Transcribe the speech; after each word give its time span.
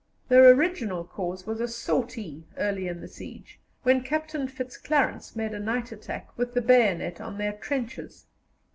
Their 0.29 0.49
original 0.49 1.03
cause 1.03 1.45
was 1.45 1.61
a 1.61 1.67
sortie 1.67 2.47
early 2.57 2.87
in 2.87 3.01
the 3.01 3.07
siege, 3.07 3.59
when 3.83 4.01
Captain 4.01 4.47
Fitzclarence 4.47 5.35
made 5.35 5.53
a 5.53 5.59
night 5.59 5.91
attack 5.91 6.35
with 6.35 6.55
the 6.55 6.61
bayonet 6.63 7.21
on 7.21 7.37
their 7.37 7.53
trenches. 7.53 8.25